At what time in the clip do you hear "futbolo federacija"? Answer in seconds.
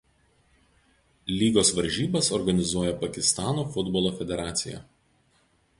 3.77-4.83